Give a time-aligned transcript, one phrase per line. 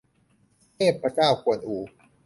[0.75, 1.77] เทพเจ้ากวนอู